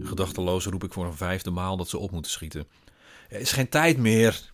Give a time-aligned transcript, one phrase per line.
[0.00, 2.66] Gedachteloos roep ik voor een vijfde maal dat ze op moeten schieten.
[3.28, 4.52] Er is geen tijd meer.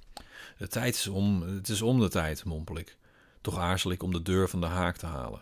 [0.59, 2.97] De tijd is om, het is om de tijd, mompel ik.
[3.41, 5.41] Toch aarzel ik om de deur van de haak te halen.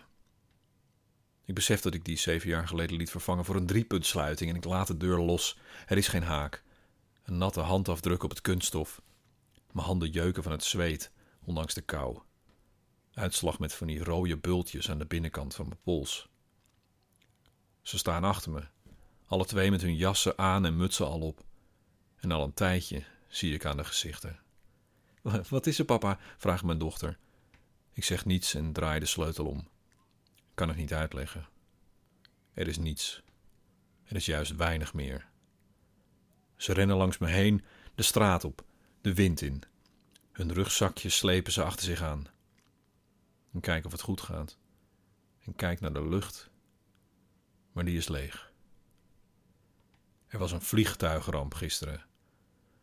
[1.45, 4.65] Ik besef dat ik die zeven jaar geleden liet vervangen voor een driepuntsluiting en ik
[4.65, 5.59] laat de deur los.
[5.87, 6.63] Er is geen haak.
[7.25, 9.03] Een natte handafdruk op het kunststof.
[9.73, 11.11] Mijn handen jeuken van het zweet,
[11.45, 12.19] ondanks de kou.
[13.17, 16.29] Uitslag met van die rode bultjes aan de binnenkant van mijn pols.
[17.83, 18.63] Ze staan achter me,
[19.27, 21.45] alle twee met hun jassen aan en mutsen al op.
[22.17, 24.39] En al een tijdje zie ik aan de gezichten.
[25.49, 26.19] Wat is er, papa?
[26.39, 27.19] vraagt mijn dochter.
[27.93, 29.69] Ik zeg niets en draai de sleutel om.
[30.55, 31.49] Kan het niet uitleggen.
[32.55, 33.23] Er is niets.
[34.05, 35.29] Er is juist weinig meer.
[36.57, 37.65] Ze rennen langs me heen,
[37.95, 38.65] de straat op,
[39.01, 39.63] de wind in.
[40.33, 42.35] Hun rugzakjes slepen ze achter zich aan.
[43.57, 44.59] En kijk of het goed gaat.
[45.45, 46.51] En kijk naar de lucht.
[47.73, 48.53] Maar die is leeg.
[50.27, 52.05] Er was een vliegtuigramp gisteren.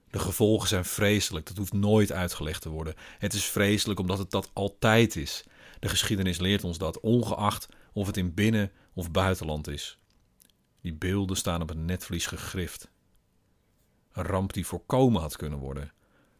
[0.09, 2.95] De gevolgen zijn vreselijk, dat hoeft nooit uitgelegd te worden.
[3.19, 5.43] Het is vreselijk omdat het dat altijd is.
[5.79, 9.99] De geschiedenis leert ons dat, ongeacht of het in binnen- of buitenland is.
[10.81, 12.91] Die beelden staan op het netvlies gegrift.
[14.11, 15.93] Een ramp die voorkomen had kunnen worden.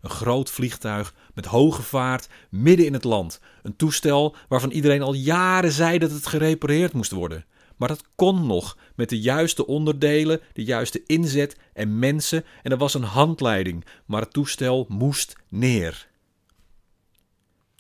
[0.04, 3.40] Een groot vliegtuig met hoge vaart midden in het land.
[3.62, 7.46] Een toestel waarvan iedereen al jaren zei dat het gerepareerd moest worden.
[7.78, 12.44] Maar dat kon nog met de juiste onderdelen, de juiste inzet en mensen.
[12.62, 16.09] En er was een handleiding, maar het toestel moest neer.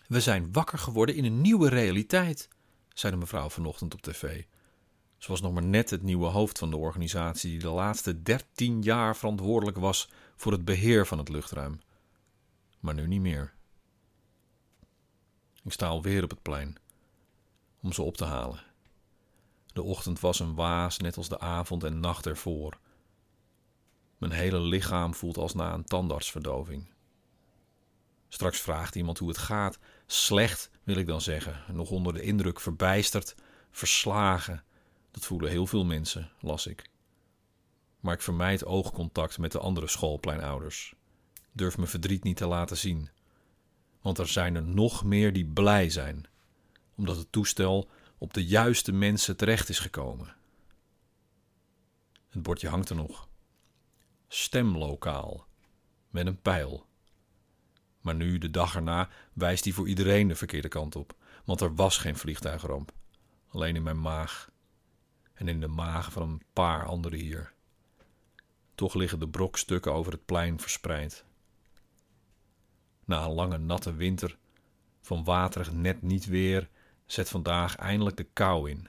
[0.07, 2.47] We zijn wakker geworden in een nieuwe realiteit,
[2.93, 4.43] zei de mevrouw vanochtend op tv.
[5.17, 8.81] Ze was nog maar net het nieuwe hoofd van de organisatie die de laatste dertien
[8.81, 11.79] jaar verantwoordelijk was voor het beheer van het luchtruim.
[12.83, 13.53] Maar nu niet meer.
[15.63, 16.77] Ik sta alweer op het plein
[17.81, 18.63] om ze op te halen.
[19.73, 22.79] De ochtend was een waas, net als de avond en nacht ervoor.
[24.17, 26.91] Mijn hele lichaam voelt als na een tandartsverdoving.
[28.27, 29.79] Straks vraagt iemand hoe het gaat.
[30.05, 31.63] Slecht, wil ik dan zeggen.
[31.75, 33.35] Nog onder de indruk, verbijsterd,
[33.71, 34.63] verslagen.
[35.11, 36.89] Dat voelen heel veel mensen, las ik.
[37.99, 40.95] Maar ik vermijd oogcontact met de andere schoolpleinouders.
[41.53, 43.09] Durf mijn verdriet niet te laten zien.
[44.01, 46.25] Want er zijn er nog meer die blij zijn,
[46.95, 50.35] omdat het toestel op de juiste mensen terecht is gekomen.
[52.29, 53.27] Het bordje hangt er nog.
[54.27, 55.47] Stemlokaal.
[56.09, 56.85] Met een pijl.
[58.01, 61.15] Maar nu, de dag erna, wijst hij voor iedereen de verkeerde kant op.
[61.45, 62.91] Want er was geen vliegtuigramp.
[63.47, 64.51] Alleen in mijn maag.
[65.33, 67.53] En in de magen van een paar anderen hier.
[68.75, 71.25] Toch liggen de brokstukken over het plein verspreid.
[73.13, 74.37] Na een lange natte winter,
[75.01, 76.69] van waterig net niet weer
[77.05, 78.87] zet vandaag eindelijk de kou in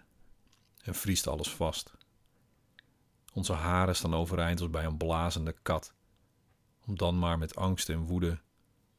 [0.82, 1.94] en vriest alles vast.
[3.32, 5.94] Onze haren staan overeind als bij een blazende kat,
[6.86, 8.40] om dan maar met angst en woede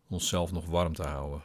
[0.08, 1.44] onszelf nog warm te houden.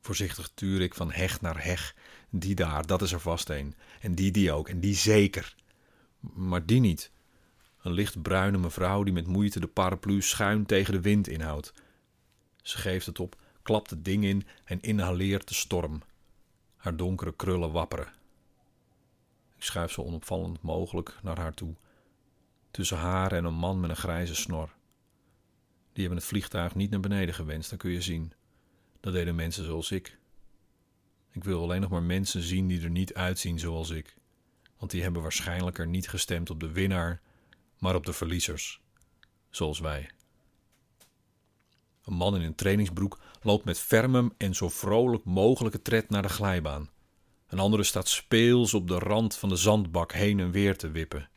[0.00, 1.94] Voorzichtig tuur ik van heg naar heg.
[2.30, 3.74] Die daar, dat is er vast een.
[4.00, 5.56] En die die ook, en die zeker.
[6.20, 7.11] Maar die niet.
[7.82, 11.72] Een lichtbruine mevrouw die met moeite de paraplu schuin tegen de wind inhoudt.
[12.62, 16.02] Ze geeft het op klapt het ding in en inhaleert de storm.
[16.76, 18.12] Haar donkere krullen wapperen.
[19.56, 21.74] Ik schuif zo onopvallend mogelijk naar haar toe.
[22.70, 24.70] Tussen haar en een man met een grijze snor.
[25.92, 28.32] Die hebben het vliegtuig niet naar beneden gewenst, dan kun je zien.
[29.00, 30.18] Dat deden mensen zoals ik.
[31.30, 34.14] Ik wil alleen nog maar mensen zien die er niet uitzien zoals ik.
[34.78, 37.20] Want die hebben waarschijnlijk er niet gestemd op de winnaar,
[37.82, 38.80] maar op de verliezers.
[39.50, 40.10] Zoals wij.
[42.04, 46.28] Een man in een trainingsbroek loopt met fermem en zo vrolijk mogelijke tred naar de
[46.28, 46.90] glijbaan.
[47.46, 51.28] Een andere staat speels op de rand van de zandbak heen en weer te wippen.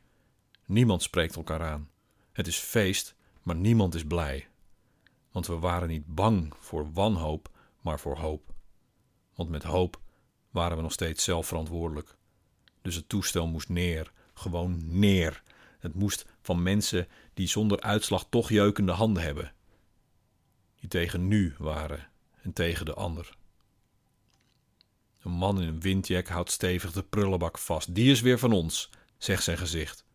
[0.66, 1.90] Niemand spreekt elkaar aan.
[2.32, 4.48] Het is feest, maar niemand is blij.
[5.32, 7.50] Want we waren niet bang voor wanhoop,
[7.82, 8.54] maar voor hoop.
[9.36, 10.00] Want met hoop
[10.50, 12.16] waren we nog steeds zelf verantwoordelijk.
[12.82, 15.44] Dus het toestel moest neer, gewoon neer.
[15.86, 19.54] Het moest van mensen die zonder uitslag toch jeukende handen hebben
[20.80, 22.08] die tegen nu waren
[22.42, 23.38] en tegen de ander.
[25.22, 27.96] Een man in een windjack houdt stevig de prullenbak vast.
[27.96, 30.06] Die is weer van ons, zegt zijn gezicht.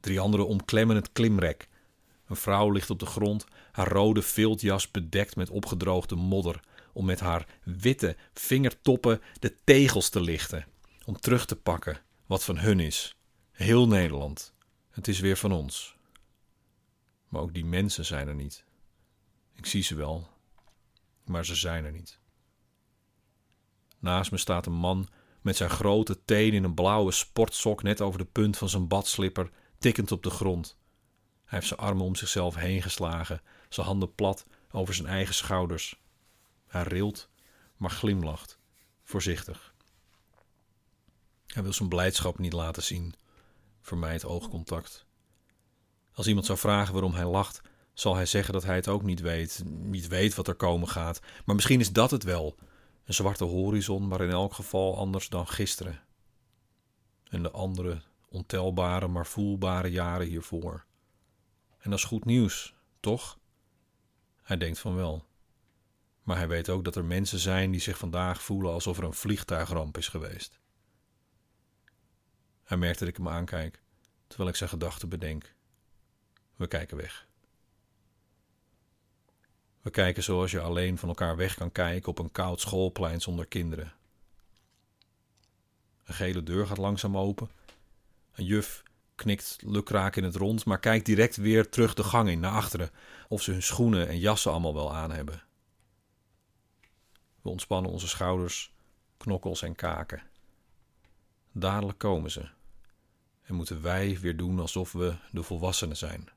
[0.00, 1.68] Drie anderen omklemmen het klimrek.
[2.26, 6.60] Een vrouw ligt op de grond, haar rode viltjas bedekt met opgedroogde modder,
[6.92, 10.66] om met haar witte vingertoppen de tegels te lichten,
[11.04, 13.16] om terug te pakken wat van hun is.
[13.52, 14.52] Heel Nederland.
[14.90, 15.96] Het is weer van ons.
[17.28, 18.64] Maar ook die mensen zijn er niet.
[19.54, 20.28] Ik zie ze wel,
[21.24, 22.18] maar ze zijn er niet.
[23.98, 25.08] Naast me staat een man
[25.40, 29.50] met zijn grote teen in een blauwe sportsok net over de punt van zijn badslipper,
[29.78, 30.76] tikkend op de grond.
[31.44, 36.00] Hij heeft zijn armen om zichzelf heen geslagen, zijn handen plat over zijn eigen schouders.
[36.66, 37.28] Hij rilt,
[37.76, 38.58] maar glimlacht,
[39.04, 39.74] voorzichtig.
[41.46, 43.14] Hij wil zijn blijdschap niet laten zien,
[43.80, 45.06] vermijdt oogcontact.
[46.12, 47.60] Als iemand zou vragen waarom hij lacht,
[47.92, 51.20] zal hij zeggen dat hij het ook niet weet, niet weet wat er komen gaat.
[51.44, 52.56] Maar misschien is dat het wel.
[53.04, 56.02] Een zwarte horizon, maar in elk geval anders dan gisteren.
[57.28, 60.84] En de andere ontelbare, maar voelbare jaren hiervoor.
[61.78, 63.38] En dat is goed nieuws, toch?
[64.42, 65.24] Hij denkt van wel.
[66.22, 69.14] Maar hij weet ook dat er mensen zijn die zich vandaag voelen alsof er een
[69.14, 70.59] vliegtuigramp is geweest.
[72.70, 73.80] Hij merkt dat ik hem aankijk,
[74.26, 75.54] terwijl ik zijn gedachten bedenk.
[76.56, 77.26] We kijken weg.
[79.80, 83.46] We kijken zoals je alleen van elkaar weg kan kijken op een koud schoolplein zonder
[83.46, 83.92] kinderen.
[86.04, 87.50] Een gele deur gaat langzaam open.
[88.34, 88.82] Een juf
[89.14, 92.90] knikt lukraak in het rond, maar kijkt direct weer terug de gang in naar achteren
[93.28, 95.42] of ze hun schoenen en jassen allemaal wel aan hebben.
[97.42, 98.72] We ontspannen onze schouders,
[99.16, 100.22] knokkels en kaken.
[101.52, 102.58] Dadelijk komen ze
[103.42, 106.28] en moeten wij weer doen alsof we de volwassenen zijn.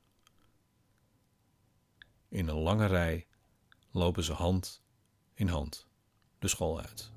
[2.28, 3.26] In een lange rij
[3.90, 4.82] lopen ze hand
[5.34, 5.86] in hand
[6.38, 7.12] de school uit.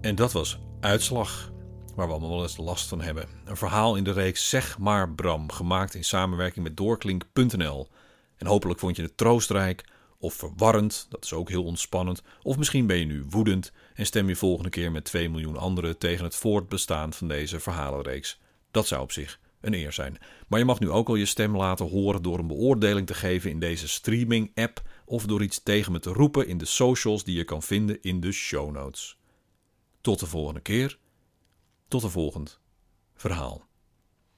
[0.00, 1.52] En dat was Uitslag,
[1.94, 3.28] waar we allemaal wel eens last van hebben.
[3.44, 7.88] Een verhaal in de reeks Zeg maar Bram, gemaakt in samenwerking met doorklink.nl.
[8.36, 9.84] En hopelijk vond je het troostrijk
[10.18, 12.22] of verwarrend, dat is ook heel ontspannend.
[12.42, 15.98] Of misschien ben je nu woedend en stem je volgende keer met 2 miljoen anderen
[15.98, 18.40] tegen het voortbestaan van deze verhalenreeks.
[18.70, 20.18] Dat zou op zich een eer zijn.
[20.48, 23.50] Maar je mag nu ook al je stem laten horen door een beoordeling te geven
[23.50, 27.44] in deze streaming-app of door iets tegen me te roepen in de socials die je
[27.44, 29.18] kan vinden in de show notes.
[30.00, 30.98] Tot de volgende keer.
[31.88, 32.60] Tot een volgend
[33.14, 33.66] verhaal.